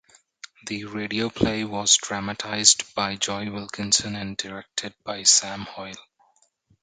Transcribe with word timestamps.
The 0.65 0.85
radio 0.85 1.29
play 1.29 1.63
was 1.63 1.95
dramatised 1.95 2.95
by 2.95 3.17
Joy 3.17 3.51
Wilkinson 3.51 4.15
and 4.15 4.35
directed 4.35 4.95
by 5.03 5.21
Sam 5.21 5.61
Hoyle. 5.61 5.93